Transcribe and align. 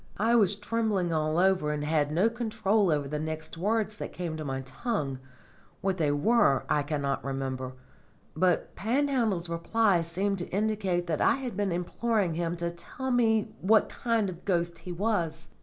I 0.17 0.33
was 0.33 0.55
trembling 0.55 1.13
all 1.13 1.37
over 1.37 1.71
and 1.71 1.83
had 1.83 2.11
no 2.11 2.27
control 2.27 2.89
over 2.89 3.07
the 3.07 3.19
next 3.19 3.55
words 3.55 3.97
that 3.97 4.11
came 4.13 4.35
to 4.35 4.43
my 4.43 4.61
tongue. 4.61 5.19
What 5.81 5.97
they 5.97 6.11
were 6.11 6.63
I 6.67 6.81
cannot 6.81 7.23
remember, 7.23 7.73
but 8.35 8.75
Panhandle's 8.75 9.47
reply 9.47 10.01
seems 10.01 10.39
to 10.39 10.47
indicate 10.49 11.05
that 11.05 11.21
I 11.21 11.35
had 11.35 11.55
been 11.55 11.71
imploring 11.71 12.33
him 12.33 12.57
to 12.57 12.71
tell 12.71 13.11
me 13.11 13.53
what 13.61 13.89
kind 13.89 14.27
of 14.27 14.37
a 14.37 14.43
ghost 14.43 14.79
he 14.79 14.91
was. 14.91 15.49